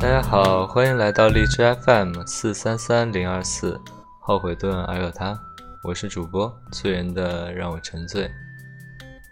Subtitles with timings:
[0.00, 3.80] 大家好，欢迎来到荔枝 FM 四三三零二四，
[4.20, 5.36] 后悔顿而有他，
[5.82, 8.30] 我是主播醉人的让我沉醉。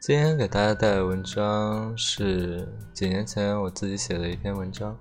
[0.00, 4.98] 今天给大家带的文章是几年前我自己写的一篇文章。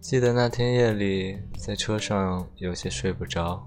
[0.00, 3.66] 记得那天夜里在车上有些睡不着，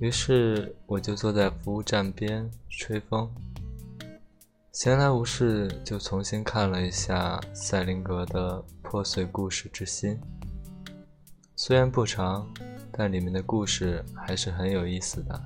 [0.00, 3.30] 于是我就坐在服务站边吹风。
[4.72, 10.16] 闲来无事，就重新看了一下赛林格的《破碎故事之心》。
[11.56, 12.48] 虽然不长，
[12.92, 15.42] 但里面的故事还是很有意思的。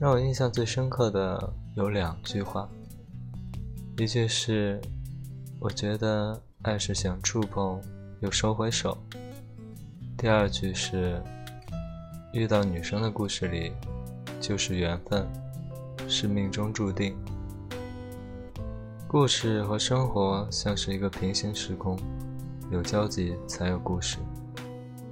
[0.00, 2.68] 让我印象最深刻的有两句话，
[3.98, 4.80] 一句是
[5.60, 7.80] ：“我觉得爱是想触碰。”
[8.20, 8.98] 又收回手。
[10.16, 11.22] 第二句是：
[12.32, 13.72] 遇到女生的故事里，
[14.40, 15.24] 就是缘分，
[16.08, 17.16] 是命中注定。
[19.14, 21.96] 故事和生活像是一个平行时空，
[22.68, 24.18] 有交集才有故事，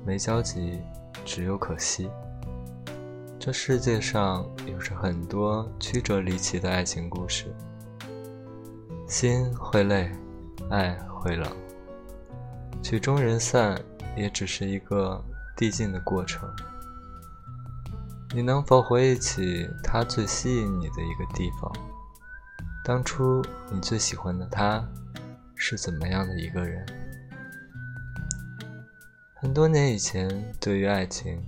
[0.04, 0.80] 没交集
[1.24, 2.10] 只有可惜。
[3.38, 7.54] 这世界上有着很多曲折离奇的爱情故事，
[9.06, 10.10] 心会累，
[10.68, 11.48] 爱会冷。
[12.82, 13.80] 曲终人散，
[14.16, 15.24] 也只是一个
[15.56, 16.50] 递进的过程。
[18.34, 21.72] 你能否回忆起他最吸引你的一个地方？
[22.84, 24.84] 当初你最喜欢的他，
[25.54, 26.84] 是怎么样的一个人？
[29.36, 31.40] 很多年以前，对于爱情，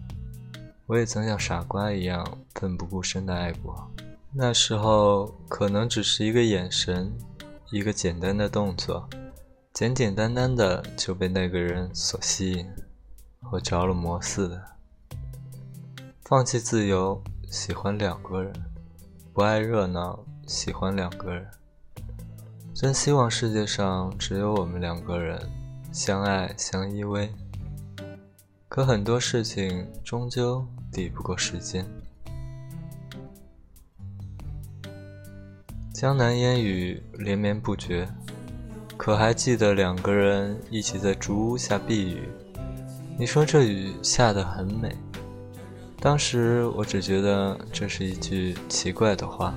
[0.87, 3.91] 我也曾像傻瓜一样奋不顾身的爱过。
[4.33, 7.13] 那时候，可能只是一个眼神，
[7.73, 9.09] 一个简单的动作。
[9.73, 12.71] 简简单单的就被那个人所吸引，
[13.43, 14.63] 和着了魔似的。
[16.25, 18.53] 放弃自由，喜欢两个人；
[19.33, 21.47] 不爱热闹，喜欢两个人。
[22.75, 25.41] 真希望世界上只有我们两个人，
[25.93, 27.29] 相爱相依偎。
[28.69, 31.87] 可很多事情终究抵不过时间。
[35.93, 38.09] 江南烟雨连绵不绝。
[38.97, 42.29] 可还记得两个人一起在竹屋下避雨？
[43.19, 44.97] 你说这雨下得很美。
[46.01, 49.55] 当时我只觉得这是一句奇怪的话。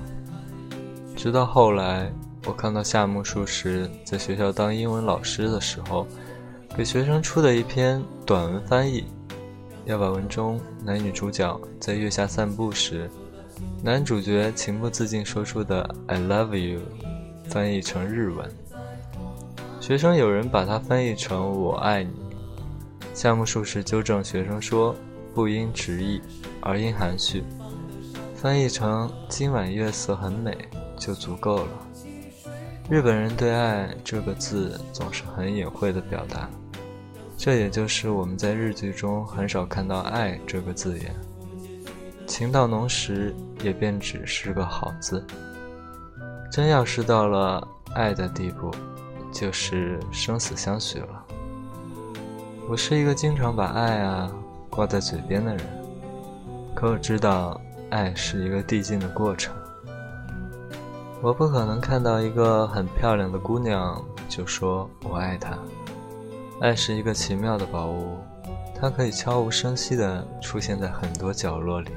[1.18, 2.12] 直到后来，
[2.46, 6.06] 我看到夏目漱石在学校当英文老师的时候，
[6.76, 9.04] 给学生出的一篇短文翻译，
[9.84, 13.10] 要把文中男女主角在月下散步时，
[13.82, 16.82] 男主角情不自禁说出的 “I love you”
[17.50, 18.48] 翻译成日文。
[19.80, 22.12] 学生有人把它翻译成“我爱你”，
[23.12, 24.94] 夏目漱石纠正学生说
[25.34, 26.20] ：“不应直译，
[26.60, 27.42] 而应含蓄，
[28.36, 30.56] 翻译成‘今晚月色很美’
[30.98, 31.68] 就足够了。”
[32.90, 36.48] 日本人对“爱”这个字总是很隐晦的表达，
[37.36, 41.14] 这也就是我们在日剧中很少看到“爱”这个字眼。
[42.26, 45.24] 情到浓时，也便只是个好字。
[46.50, 48.70] 真要是到了爱的地步，
[49.32, 51.24] 就是生死相许了。
[52.68, 54.30] 我是一个经常把爱啊
[54.70, 55.64] 挂在嘴边的人，
[56.74, 57.60] 可我知道
[57.90, 59.54] 爱是一个递进的过程。
[61.20, 65.58] 我不可能看到一个很漂亮的姑娘就说我爱她。
[66.60, 68.18] 爱是一个奇妙的宝物，
[68.74, 71.90] 它可以悄无声息地出现在很多角落里，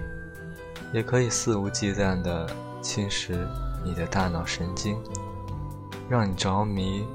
[0.93, 2.47] 也可以肆无忌惮地
[2.81, 3.35] 侵蚀
[3.83, 4.97] 你的大脑神经，
[6.09, 7.05] 让你着迷。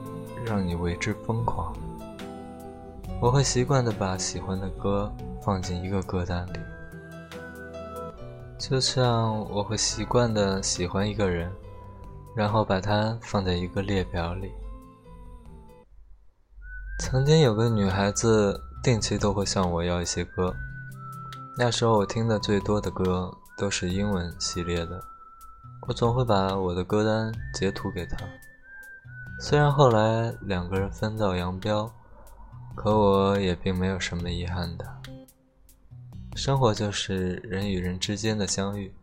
[0.45, 1.75] 让你为之疯狂。
[3.21, 5.13] 我会习惯的把喜欢的歌
[5.43, 6.61] 放进一个歌单里，
[8.57, 11.51] 就像我会习惯的喜欢一个人，
[12.37, 14.53] 然后把它放在一个列表里。
[17.01, 20.55] 曾经有个女孩子定期都会向我要一些歌，
[21.59, 25.03] 那时候我听的最多的歌都是英文系列的，
[25.89, 28.19] 我总会把我的歌单截图给她。
[29.41, 31.91] 虽然后来两个人分道扬镳，
[32.75, 34.87] 可我也并没有什么遗憾的。
[36.35, 38.95] 生活就是人与人之间的相遇，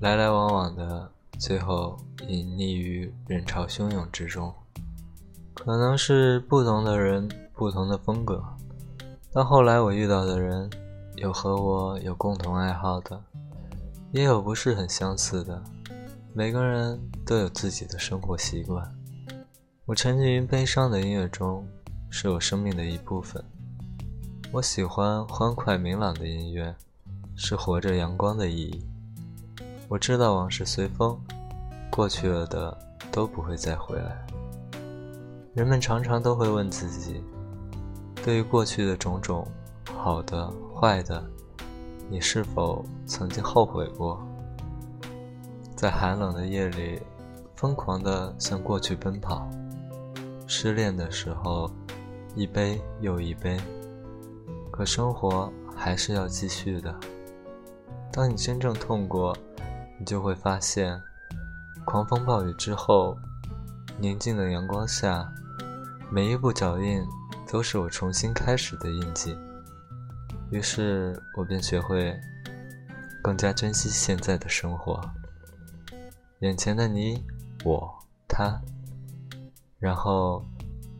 [0.00, 1.96] 来来往往的，最后
[2.28, 4.52] 隐匿于人潮汹涌之中。
[5.52, 8.42] 可能是不同的人，不同的风格。
[9.32, 10.70] 到后来我遇到的人，
[11.16, 13.22] 有和我有共同爱好的，
[14.12, 15.62] 也有不是很相似的。
[16.32, 18.92] 每个人都有自己的生活习惯。
[19.86, 21.66] 我沉浸于悲伤的音乐中，
[22.10, 23.42] 是我生命的一部分。
[24.52, 26.74] 我喜欢欢快明朗的音乐，
[27.36, 28.84] 是活着阳光的意义。
[29.88, 31.18] 我知道往事随风，
[31.90, 32.76] 过去了的
[33.12, 34.26] 都不会再回来。
[35.52, 37.22] 人们常常都会问自己：
[38.24, 39.46] 对于过去的种种，
[39.94, 41.22] 好的、坏的，
[42.08, 44.20] 你是否曾经后悔过？
[45.76, 47.00] 在寒冷的夜里，
[47.54, 49.46] 疯狂地向过去奔跑；
[50.46, 51.70] 失恋的时候，
[52.34, 53.60] 一杯又一杯。
[54.72, 56.92] 可生活还是要继续的。
[58.10, 59.36] 当你真正痛过，
[59.98, 61.00] 你就会发现，
[61.84, 63.16] 狂风暴雨之后，
[63.98, 65.32] 宁静的阳光下，
[66.10, 67.02] 每一步脚印
[67.50, 69.36] 都是我重新开始的印记。
[70.50, 72.16] 于是我便学会
[73.22, 75.00] 更加珍惜现在的生活，
[76.40, 77.24] 眼前的你、
[77.64, 77.92] 我、
[78.28, 78.60] 他，
[79.78, 80.44] 然后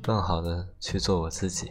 [0.03, 1.71] 更好的去做我自己。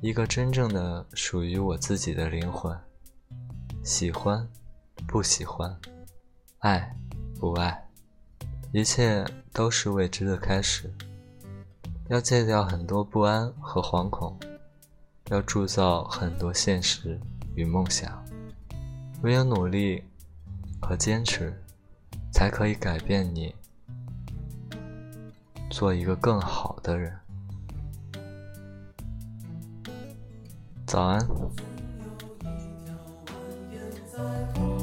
[0.00, 2.78] 一个真正的属于我自己的灵魂，
[3.82, 4.46] 喜欢，
[5.06, 5.76] 不喜欢，
[6.58, 6.92] 爱，
[7.38, 7.88] 不爱，
[8.72, 10.92] 一切都是未知的开始。
[12.08, 14.36] 要戒掉很多不安和惶恐，
[15.28, 17.20] 要铸造很多现实
[17.54, 18.24] 与梦想。
[19.22, 20.02] 唯有努力
[20.80, 21.56] 和坚持，
[22.32, 23.54] 才可以改变你，
[25.70, 27.16] 做一个更好的人。
[30.84, 31.24] 早安。
[31.28, 32.96] 有一条
[33.70, 34.77] 蜿蜒在